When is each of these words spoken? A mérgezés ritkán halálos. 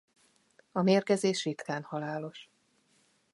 A 0.71 0.81
mérgezés 0.81 1.43
ritkán 1.43 1.83
halálos. 1.83 2.49